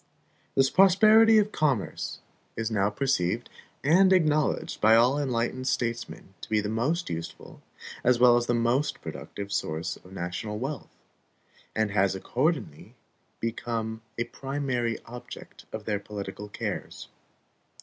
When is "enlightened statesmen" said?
5.21-6.33